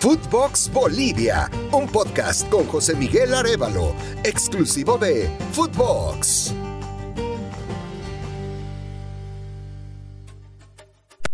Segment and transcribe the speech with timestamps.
[0.00, 6.54] Footbox Bolivia, un podcast con José Miguel Arevalo, exclusivo de Footbox.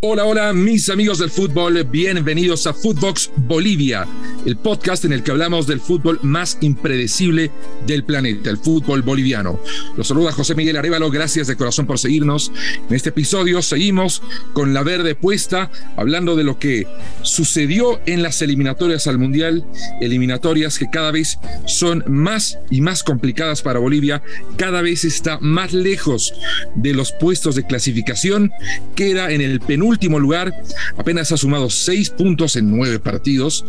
[0.09, 4.07] Hola, hola, mis amigos del fútbol, bienvenidos a Footbox Bolivia,
[4.47, 7.51] el podcast en el que hablamos del fútbol más impredecible
[7.89, 9.59] del planeta, el fútbol boliviano.
[9.97, 12.53] Los saluda José Miguel Arevalo, gracias de corazón por seguirnos.
[12.89, 14.23] En este episodio seguimos
[14.53, 16.87] con la verde puesta, hablando de lo que
[17.23, 19.67] sucedió en las eliminatorias al Mundial,
[20.01, 24.23] eliminatorias que cada vez son más y más complicadas para Bolivia,
[24.57, 26.33] cada vez está más lejos
[26.77, 28.53] de los puestos de clasificación,
[28.95, 30.53] queda en el penúltimo último lugar,
[30.99, 33.65] apenas ha sumado seis puntos en nueve partidos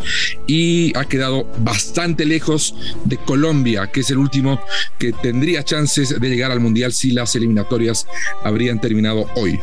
[0.45, 4.59] y ha quedado bastante lejos de Colombia, que es el último
[4.99, 8.07] que tendría chances de llegar al Mundial si las eliminatorias
[8.43, 9.57] habrían terminado hoy.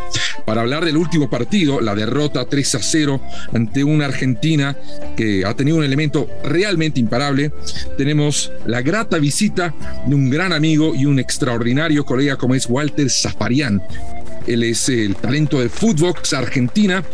[0.46, 3.20] Para hablar del último partido, la derrota 3 a 0
[3.52, 4.74] ante una Argentina
[5.18, 7.52] que ha tenido un elemento realmente imparable,
[7.98, 9.74] tenemos la grata visita
[10.06, 13.82] de un gran amigo y un extraordinario colega como es Walter Zafarian,
[14.46, 17.04] él es el talento de Footbox Argentina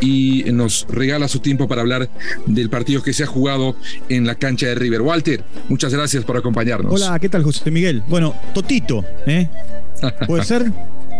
[0.00, 2.08] y nos regala su tiempo para hablar
[2.46, 3.76] del partido que se ha jugado
[4.08, 5.02] en la cancha de River.
[5.02, 6.92] Walter, muchas gracias por acompañarnos.
[6.92, 8.02] Hola, ¿qué tal José Miguel?
[8.08, 9.48] Bueno, Totito, ¿eh?
[10.26, 10.72] ¿Puede ser?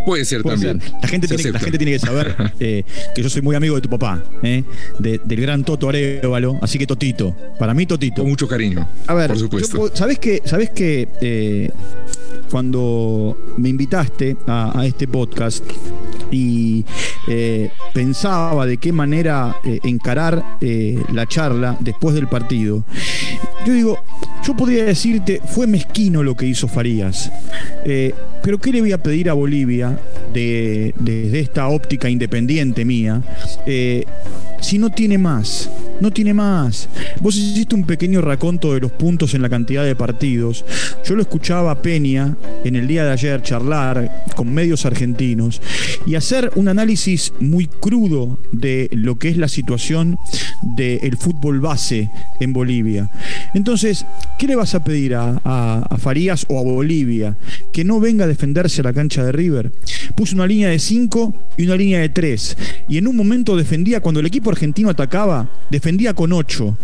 [0.04, 0.80] Puede ser también.
[1.02, 2.84] La, gente tiene, la, gente tiene, que saber eh,
[3.14, 4.64] que yo soy muy amigo de tu papá, ¿eh?
[4.98, 6.58] del gran Toto Arevalo.
[6.62, 8.22] Así que Totito, para mí Totito.
[8.22, 8.88] Con mucho cariño.
[9.06, 9.90] A ver, por supuesto.
[9.94, 11.70] ¿sabes que, sabes que eh,
[12.50, 15.64] cuando me invitaste a, este podcast
[16.30, 16.84] y
[17.28, 22.84] eh, pensaba de qué manera eh, encarar eh, la charla después del partido,
[23.64, 24.04] yo digo,
[24.44, 27.30] yo podría decirte, fue mezquino lo que hizo Farías,
[28.42, 29.98] pero ¿qué le voy a pedir a Bolivia
[30.32, 33.22] desde esta óptica independiente mía
[34.60, 35.70] si no tiene más?
[36.00, 36.88] no tiene más.
[37.20, 40.64] Vos hiciste un pequeño raconto de los puntos en la cantidad de partidos.
[41.04, 45.60] Yo lo escuchaba a Peña en el día de ayer charlar con medios argentinos
[46.06, 50.18] y hacer un análisis muy crudo de lo que es la situación
[50.62, 52.10] del fútbol base
[52.40, 53.10] en Bolivia.
[53.54, 54.04] Entonces,
[54.38, 57.36] ¿qué le vas a pedir a, a Farías o a Bolivia?
[57.72, 59.72] Que no venga a defenderse a la cancha de River.
[60.16, 62.56] Puso una línea de 5 y una línea de 3.
[62.88, 66.76] Y en un momento defendía, cuando el equipo argentino atacaba, defendía con 8.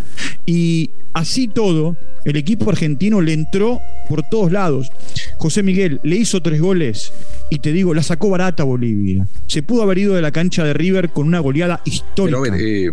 [0.47, 4.91] Y así todo, el equipo argentino le entró por todos lados.
[5.39, 7.13] José Miguel le hizo tres goles
[7.51, 9.27] y te digo, la sacó barata Bolivia.
[9.47, 12.39] Se pudo haber ido de la cancha de River con una goleada histórica.
[12.43, 12.91] Pero eh,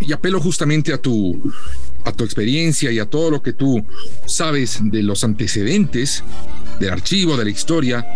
[0.00, 1.52] y apelo justamente a tu,
[2.04, 3.84] a tu experiencia y a todo lo que tú
[4.26, 6.24] sabes de los antecedentes,
[6.80, 8.06] del archivo, de la historia.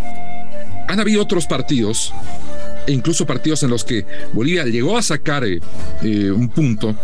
[0.88, 2.12] Han habido otros partidos
[2.88, 5.60] incluso partidos en los que Bolivia llegó a sacar eh,
[6.02, 6.94] eh, un punto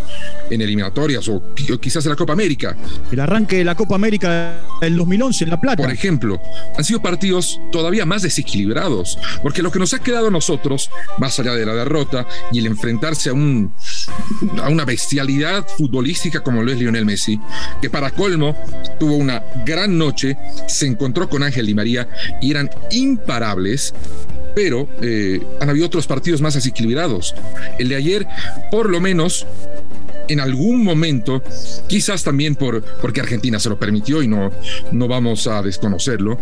[0.51, 1.43] en eliminatorias o,
[1.81, 2.77] quizás en la Copa América.
[3.11, 5.83] El arranque de la Copa América del 2011 en La Plata.
[5.83, 6.41] Por ejemplo,
[6.77, 11.39] han sido partidos todavía más desequilibrados, porque lo que nos ha quedado a nosotros, más
[11.39, 13.73] allá de la derrota y el enfrentarse a, un,
[14.63, 17.41] a una bestialidad futbolística como lo es Lionel Messi,
[17.81, 18.57] que para colmo
[18.99, 20.37] tuvo una gran noche,
[20.69, 22.09] se encontró con Ángel Di María
[22.41, 23.95] y eran imparables
[24.55, 27.35] pero eh, han habido otros partidos más desequilibrados.
[27.79, 28.27] El de ayer,
[28.71, 29.47] por lo menos,
[30.29, 31.43] en algún momento,
[31.87, 34.51] quizás también por, porque Argentina se lo permitió y no,
[34.93, 36.39] no vamos a desconocerlo,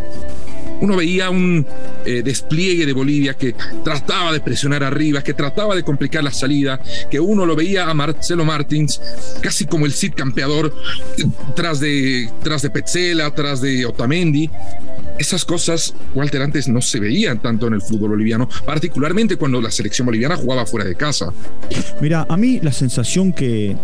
[0.83, 1.65] uno veía un
[2.05, 6.81] eh, despliegue de Bolivia que trataba de presionar arriba, que trataba de complicar la salida,
[7.09, 9.01] que uno lo veía a Marcelo Martins
[9.41, 10.75] casi como el Cid campeador
[11.55, 14.51] tras de, tras de Petzela, tras de Otamendi.
[15.23, 19.71] Esas cosas, Walter, antes no se veían tanto en el fútbol boliviano, particularmente cuando la
[19.71, 21.33] selección boliviana jugaba fuera de casa.
[22.01, 23.77] Mira, a mí la sensación que,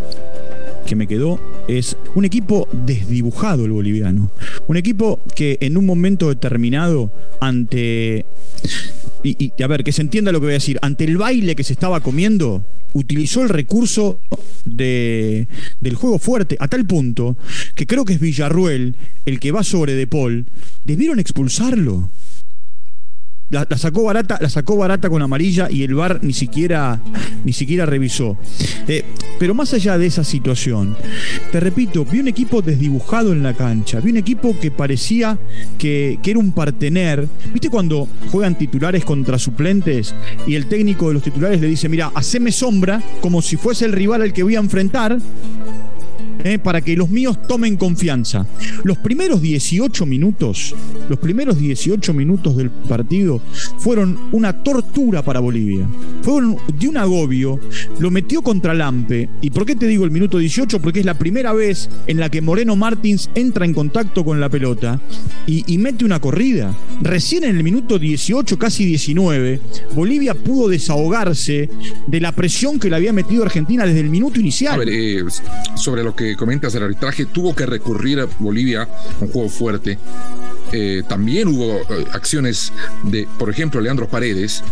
[0.85, 4.33] que me quedó es un equipo desdibujado el boliviano.
[4.67, 8.25] Un equipo que en un momento determinado, ante.
[9.23, 10.79] Y, a ver, que se entienda lo que voy a decir.
[10.81, 12.65] Ante el baile que se estaba comiendo,
[12.95, 14.21] utilizó el recurso
[14.65, 15.49] de,
[15.81, 17.37] del juego fuerte a tal punto
[17.75, 20.47] que creo que es Villarruel el que va sobre De Paul.
[20.85, 22.11] Debieron expulsarlo
[23.51, 27.01] la, sacó barata, la sacó barata con amarilla y el VAR ni siquiera,
[27.45, 28.37] ni siquiera revisó.
[28.87, 29.05] Eh,
[29.39, 30.97] pero más allá de esa situación,
[31.51, 35.39] te repito, vi un equipo desdibujado en la cancha, vi un equipo que parecía
[35.79, 37.27] que, que era un partener.
[37.53, 40.15] ¿Viste cuando juegan titulares contra suplentes
[40.47, 43.93] y el técnico de los titulares le dice, mira, haceme sombra como si fuese el
[43.93, 45.19] rival al que voy a enfrentar?
[46.45, 48.47] Eh, para que los míos tomen confianza.
[48.85, 50.75] Los primeros 18 minutos,
[51.09, 53.41] los primeros 18 minutos del partido
[53.79, 55.89] fueron una tortura para Bolivia.
[56.23, 57.61] Fueron de un agobio,
[57.99, 59.29] lo metió contra Lampe.
[59.41, 60.81] ¿Y por qué te digo el minuto 18?
[60.81, 64.49] Porque es la primera vez en la que Moreno Martins entra en contacto con la
[64.49, 65.01] pelota
[65.47, 66.75] y, y mete una corrida.
[67.03, 69.61] Recién en el minuto 18, casi 19,
[69.95, 71.69] Bolivia pudo desahogarse
[72.07, 74.75] de la presión que le había metido Argentina desde el minuto inicial.
[74.75, 75.25] A ver, eh,
[75.75, 78.89] sobre lo que comentas del arbitraje, tuvo que recurrir a Bolivia
[79.21, 79.99] un juego fuerte.
[80.71, 82.73] Eh, también hubo eh, acciones
[83.05, 84.63] de, por ejemplo, Leandro Paredes,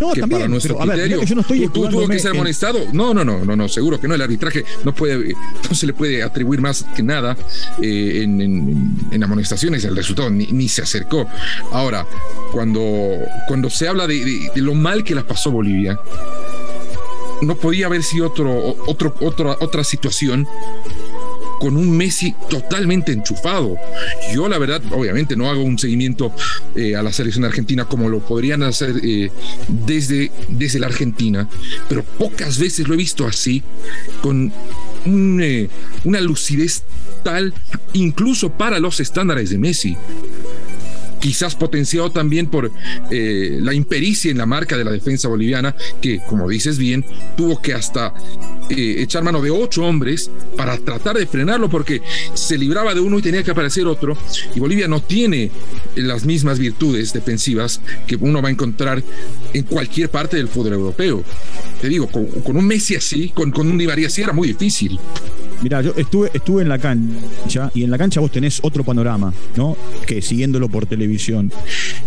[0.00, 2.18] No, que también, para nuestro pero, a ver, criterio yo no estoy tu- tuvo que
[2.18, 2.80] ser en- amonestado.
[2.92, 4.14] No, no, no, no, no, seguro que no.
[4.16, 5.34] El arbitraje no puede,
[5.68, 7.36] no se le puede atribuir más que nada
[7.80, 9.84] eh, en, en- en amonestaciones.
[9.84, 11.28] El resultado ni, ni se acercó.
[11.70, 12.04] Ahora,
[12.52, 12.82] cuando,
[13.46, 15.96] cuando se habla de, de- de lo mal que la pasó Bolivia,
[17.42, 20.46] no podía haber sido otro, otro, otra, otra situación
[21.58, 23.76] con un Messi totalmente enchufado.
[24.34, 26.32] Yo la verdad, obviamente, no hago un seguimiento
[26.74, 29.30] eh, a la selección argentina como lo podrían hacer eh,
[29.68, 31.48] desde, desde la Argentina,
[31.88, 33.62] pero pocas veces lo he visto así,
[34.20, 34.52] con
[35.06, 35.68] eh,
[36.04, 36.82] una lucidez
[37.22, 37.54] tal,
[37.92, 39.96] incluso para los estándares de Messi
[41.26, 42.70] quizás potenciado también por
[43.10, 47.04] eh, la impericia en la marca de la defensa boliviana, que, como dices bien,
[47.36, 48.14] tuvo que hasta
[48.70, 52.00] eh, echar mano de ocho hombres para tratar de frenarlo, porque
[52.34, 54.16] se libraba de uno y tenía que aparecer otro.
[54.54, 55.50] Y Bolivia no tiene
[55.96, 59.02] las mismas virtudes defensivas que uno va a encontrar
[59.52, 61.24] en cualquier parte del fútbol europeo.
[61.80, 65.00] Te digo, con, un Messi así, con, con un Di María así, era muy difícil.
[65.62, 69.32] Mirá, yo estuve, estuve en la cancha y en la cancha vos tenés otro panorama,
[69.56, 69.76] ¿no?
[70.06, 71.50] Que siguiéndolo por televisión.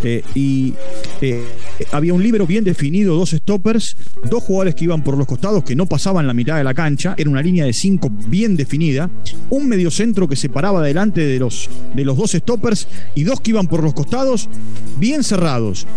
[0.04, 0.74] Eh, y
[1.22, 1.44] eh,
[1.92, 3.98] había un libro bien definido, dos stoppers,
[4.30, 7.16] dos jugadores que iban por los costados que no pasaban la mitad de la cancha,
[7.18, 9.10] era una línea de cinco bien definida,
[9.50, 13.52] un mediocentro que se paraba delante de los, de los dos stoppers y dos que
[13.52, 14.50] iban por los costados
[14.98, 15.88] bien cerrados.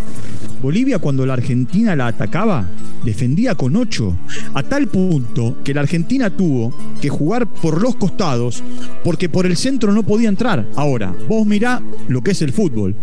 [0.63, 2.69] Bolivia cuando la Argentina la atacaba
[3.03, 4.17] defendía con 8,
[4.53, 8.63] a tal punto que la Argentina tuvo que jugar por los costados
[9.03, 10.65] porque por el centro no podía entrar.
[10.77, 12.95] Ahora, vos mirá lo que es el fútbol.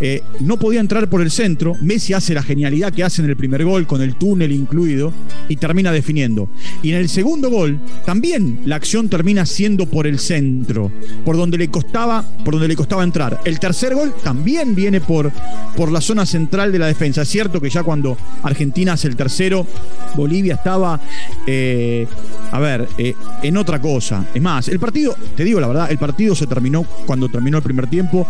[0.00, 3.36] Eh, no podía entrar por el centro, Messi hace la genialidad que hace en el
[3.36, 5.12] primer gol con el túnel incluido
[5.48, 6.48] y termina definiendo.
[6.82, 10.90] Y en el segundo gol también la acción termina siendo por el centro,
[11.24, 13.40] por donde le costaba, por donde le costaba entrar.
[13.44, 15.30] El tercer gol también viene por,
[15.76, 17.22] por la zona central de la defensa.
[17.22, 19.66] Es cierto que ya cuando Argentina hace el tercero,
[20.14, 21.00] Bolivia estaba,
[21.46, 22.06] eh,
[22.50, 24.26] a ver, eh, en otra cosa.
[24.34, 27.62] Es más, el partido, te digo la verdad, el partido se terminó cuando terminó el
[27.62, 28.26] primer tiempo,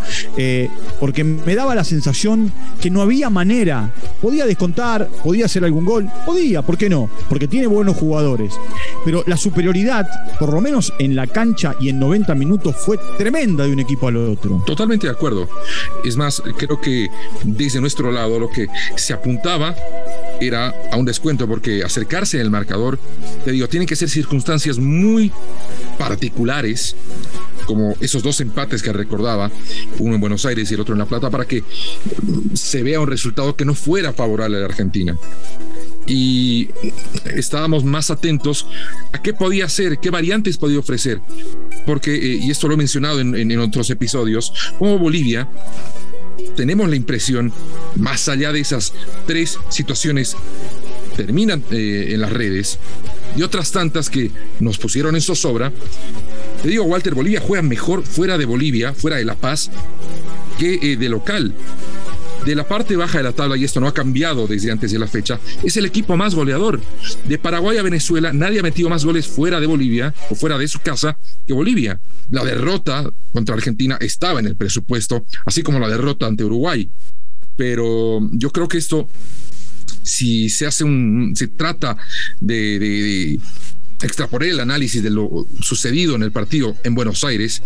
[1.00, 3.92] porque me daba la sensación que no había manera.
[4.20, 7.10] Podía descontar, podía hacer algún gol, podía, ¿por qué no?
[7.28, 8.54] Porque tiene buenos jugadores.
[9.04, 10.06] Pero la superioridad,
[10.38, 14.08] por lo menos en la cancha y en 90 minutos, fue tremenda de un equipo
[14.08, 14.62] al otro.
[14.66, 15.48] Totalmente de acuerdo.
[16.04, 17.08] Es más, creo que
[17.44, 19.74] desde nuestro lado lo que se apuntaba
[20.40, 22.98] era a un descuento, porque acercarse al marcador,
[23.44, 25.30] te digo, tienen que ser circunstancias muy
[25.98, 26.96] particulares,
[27.66, 29.50] como esos dos empates que recordaba,
[29.98, 31.64] uno en Buenos Aires y el otro en La Plata, para que
[32.54, 35.16] se vea un resultado que no fuera favorable a la Argentina
[36.06, 36.68] y
[37.36, 38.66] estábamos más atentos
[39.12, 41.20] a qué podía hacer, qué variantes podía ofrecer.
[41.86, 45.48] Porque, eh, y esto lo he mencionado en, otros episodios, como Bolivia,
[46.56, 47.52] tenemos la impresión,
[47.96, 48.92] más allá de esas
[49.26, 50.36] tres situaciones,
[51.16, 52.78] terminan eh, en las redes,
[53.36, 54.30] y otras tantas que
[54.60, 55.72] nos pusieron en zozobra.
[56.62, 59.70] Te digo, Walter, Bolivia juega mejor fuera de Bolivia, fuera de La Paz,
[60.58, 61.54] que eh, de local
[62.44, 64.98] de la parte baja de la tabla, y esto no ha cambiado desde antes de
[64.98, 66.80] la fecha, es el equipo más goleador.
[67.28, 70.68] De Paraguay a Venezuela, nadie ha metido más goles fuera de Bolivia o fuera de
[70.68, 71.16] su casa
[71.46, 72.00] que Bolivia.
[72.30, 76.90] La derrota contra Argentina estaba en el presupuesto, así como la derrota ante Uruguay.
[77.56, 79.08] Pero yo creo que esto,
[80.02, 81.96] si se hace un, se trata
[82.40, 83.38] de,
[84.02, 87.62] extrapolar el análisis de lo sucedido en el partido en Buenos Aires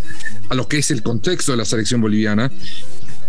[0.48, 2.50] a lo que es el contexto de la selección boliviana,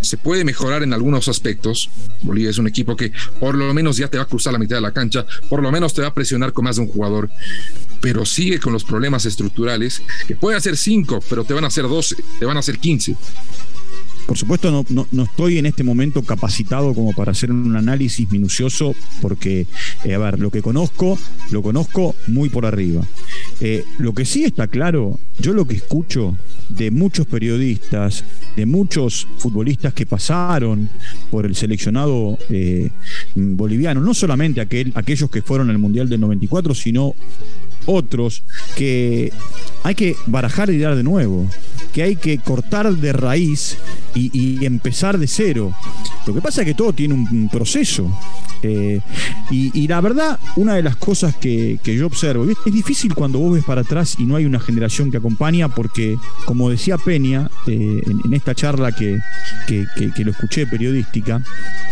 [0.02, 1.90] se puede mejorar en algunos aspectos.
[2.22, 4.78] Bolivia es un equipo que por lo menos ya te va a cruzar la mitad
[4.78, 7.30] de la cancha, por lo menos te va a presionar con más de un jugador,
[8.02, 11.84] pero sigue con los problemas estructurales, que puede hacer 5, pero te van a hacer
[11.84, 13.16] 12, te van a hacer 15.
[14.28, 18.30] Por supuesto, no, no, no, estoy en este momento capacitado como para hacer un análisis
[18.30, 19.66] minucioso, porque,
[20.04, 21.18] eh, a ver, lo que conozco,
[21.50, 23.08] lo conozco muy por arriba.
[23.62, 28.26] Eh, lo que sí está claro, yo lo que escucho de muchos periodistas,
[28.58, 30.90] de muchos futbolistas que pasaron
[31.32, 32.90] por el seleccionado eh,
[33.36, 37.16] boliviano, no solamente aquel, aquellos que fueron al Mundial del 94, sino
[37.88, 38.44] otros
[38.76, 39.34] que
[39.84, 41.48] hay que barajar y dar de nuevo,
[41.94, 43.78] que hay que cortar de raíz
[44.14, 45.74] y, empezar de cero.
[46.28, 48.12] Lo que pasa es que todo tiene un proceso.
[48.64, 49.00] Eh,
[49.50, 53.64] y, la verdad, una de las cosas que, yo observo, es, difícil cuando vos ves
[53.64, 58.34] para atrás y no hay una generación que acompaña, porque, como decía Peña eh, en,
[58.34, 59.20] esta charla que,
[59.68, 61.42] que, lo escuché periodística,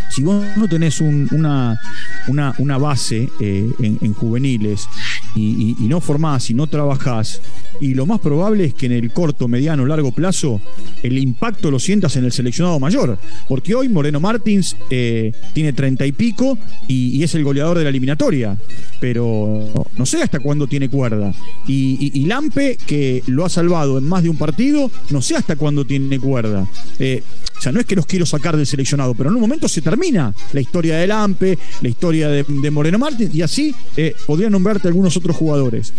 [0.09, 1.79] si vos no tenés una,
[2.27, 4.87] una, base eh, en, juveniles
[5.35, 7.41] y, no formás y no trabajás,
[7.79, 10.61] y lo más probable es que en el corto, mediano, largo plazo
[11.03, 13.17] el impacto lo sientas en el seleccionado mayor.
[13.47, 16.54] Porque hoy Moreno Martins eh, tiene treinta y pico
[16.87, 18.57] y, es el goleador de la eliminatoria.
[18.99, 21.33] Pero no sé hasta cuándo tiene cuerda.
[21.67, 25.85] Y, Lampe, que lo ha salvado en más de un partido, no sé hasta cuándo
[25.85, 26.67] tiene cuerda.
[26.99, 27.23] Eh,
[27.57, 29.81] o sea, no es que los quiero sacar del seleccionado, pero en un momento se
[29.81, 34.87] termina la historia de Lampe, la historia de, Moreno Martins, y así eh, podría nombrarte
[34.87, 35.93] algunos otros jugadores.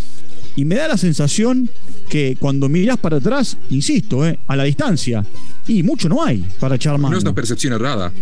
[0.55, 1.71] Y me da la sensación
[2.09, 5.25] que cuando miras para atrás, insisto, eh, a la distancia,
[5.67, 7.13] y mucho no hay para echar mano.
[7.13, 8.13] No es una percepción errada.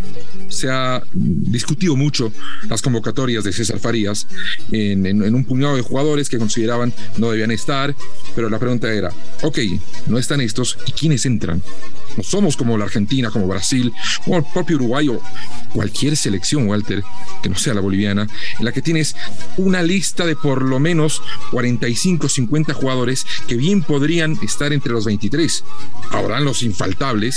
[0.48, 2.32] Se ha discutido mucho
[2.68, 4.26] las convocatorias de César Farías
[4.72, 7.94] en, en, un puñado de jugadores que consideraban no debían estar,
[8.34, 9.10] pero la pregunta era,
[9.42, 9.58] ok,
[10.06, 11.62] no están estos, ¿y quiénes entran?
[12.16, 13.92] No somos como la Argentina, como Brasil,
[14.24, 15.20] como el propio Uruguay o
[15.72, 17.02] cualquier selección, Walter,
[17.42, 19.16] que no sea la boliviana, en la que tienes
[19.56, 21.20] una lista de por lo menos
[21.50, 25.64] 45, 50 jugadores que bien podrían estar entre los 23.
[26.10, 27.33] Habrán los infaltables,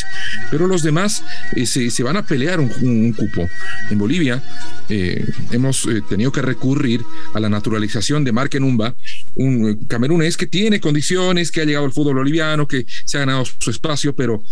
[0.52, 1.24] pero los demás
[1.56, 3.48] eh, se, van a pelear un, cupo.
[3.90, 4.42] En Bolivia
[4.90, 7.02] eh, hemos eh, tenido que recurrir
[7.34, 8.96] a la naturalización de Mark Enumba,
[9.36, 13.44] un camerunés que tiene condiciones, que ha llegado al fútbol boliviano, que se ha ganado
[13.60, 14.44] su espacio, pero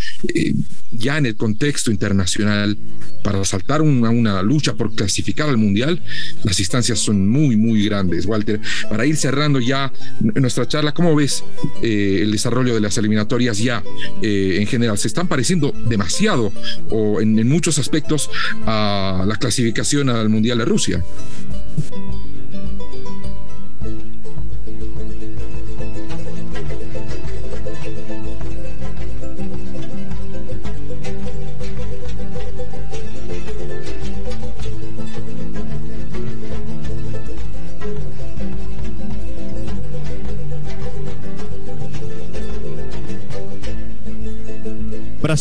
[0.91, 2.77] ya en el contexto internacional,
[3.23, 6.01] para saltar una, una lucha por clasificar al Mundial,
[6.43, 8.25] las distancias son muy, muy grandes.
[8.25, 8.59] Walter,
[8.89, 11.43] para ir cerrando ya nuestra charla, ¿cómo ves
[11.81, 13.83] el desarrollo de las eliminatorias ya
[14.21, 14.97] en general?
[14.97, 16.53] ¿Se están pareciendo demasiado
[16.89, 18.29] o en, en muchos aspectos
[18.65, 21.03] a la clasificación al Mundial de Rusia?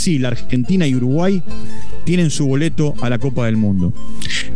[0.05, 1.43] Brasil, Argentina y Uruguay
[2.05, 3.95] tienen su boleto a la Copa del Mundo.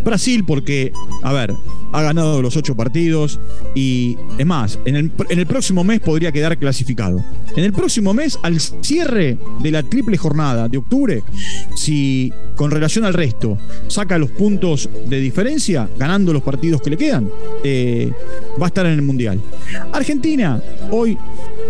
[0.05, 1.55] Brasil porque, a ver,
[1.92, 3.38] ha ganado los ocho partidos
[3.75, 7.23] y es más, en el, próximo mes podría quedar clasificado.
[7.57, 11.23] En el próximo mes, al cierre de la triple jornada de octubre,
[11.76, 16.97] si con relación al resto saca los puntos de diferencia, ganando los partidos que le
[16.97, 17.30] quedan,
[17.64, 18.12] eh,
[18.61, 19.40] va a estar en el Mundial.
[19.92, 21.16] Argentina hoy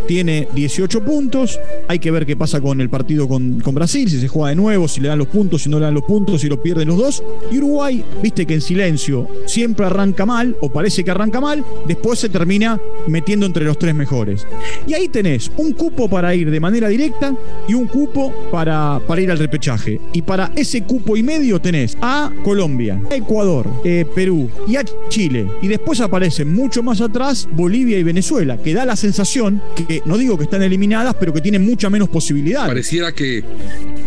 [0.09, 1.61] tiene 18 puntos.
[1.87, 4.57] Hay que ver qué pasa con el partido con, con, Brasil, si se juega de
[4.57, 6.89] nuevo, si le dan los puntos, si no le dan los puntos, si lo pierden
[6.89, 7.23] los dos.
[7.53, 12.19] Y Uruguay, viste que en silencio siempre arranca mal, o parece que arranca mal, después
[12.19, 14.47] se termina metiendo entre los tres mejores.
[14.87, 17.35] Y ahí tenés un cupo para ir de manera directa
[17.67, 20.01] y un cupo para, para ir al repechaje.
[20.13, 24.85] Y para ese cupo y medio tenés a Colombia, a Ecuador, eh, Perú y a
[25.09, 25.51] Chile.
[25.63, 30.19] Y después aparecen mucho más atrás Bolivia y Venezuela, que da la sensación que, no
[30.19, 32.67] digo que están eliminadas, pero que tienen mucha menos posibilidad.
[32.67, 33.45] Pareciera que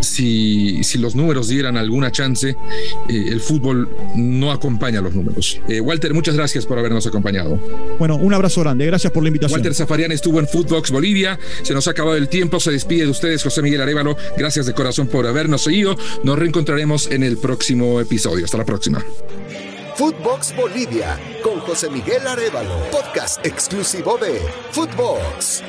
[0.01, 5.59] si, si los números dieran alguna chance, eh, el fútbol no acompaña los números.
[5.67, 7.59] Eh, Walter, muchas gracias por habernos acompañado.
[7.99, 9.59] Bueno, un abrazo grande, gracias por la invitación.
[9.59, 13.09] Walter Zafarian estuvo en Footbox Bolivia, se nos ha acabado el tiempo, se despide de
[13.09, 17.99] ustedes José Miguel Arevalo, gracias de corazón por habernos seguido, nos reencontraremos en el próximo
[17.99, 19.05] episodio, hasta la próxima.
[19.97, 24.39] Footbox Bolivia con José Miguel Arevalo, podcast exclusivo de
[24.71, 25.61] Footbox.